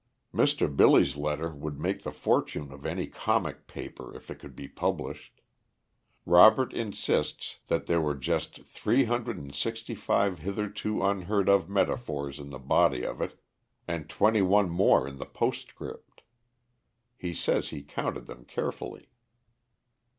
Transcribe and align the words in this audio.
Mr. 0.33 0.65
Billy's 0.75 1.15
letter 1.15 1.51
would 1.51 1.79
make 1.79 2.01
the 2.01 2.11
fortune 2.11 2.71
of 2.71 2.87
any 2.87 3.05
comic 3.05 3.67
paper 3.67 4.15
if 4.15 4.31
it 4.31 4.39
could 4.39 4.55
be 4.55 4.67
published. 4.67 5.41
Robert 6.25 6.73
insists 6.73 7.59
that 7.67 7.85
there 7.85 8.01
were 8.01 8.15
just 8.15 8.65
three 8.65 9.03
hundred 9.05 9.37
and 9.37 9.53
sixty 9.53 9.93
five 9.93 10.39
hitherto 10.39 11.03
unheard 11.03 11.47
of 11.47 11.69
metaphors 11.69 12.39
in 12.39 12.49
the 12.49 12.57
body 12.57 13.03
of 13.03 13.21
it, 13.21 13.39
and 13.87 14.09
twenty 14.09 14.41
one 14.41 14.71
more 14.71 15.07
in 15.07 15.17
the 15.17 15.25
postscript. 15.27 16.23
He 17.15 17.31
says 17.31 17.69
he 17.69 17.83
counted 17.83 18.25
them 18.25 18.45
carefully. 18.45 19.11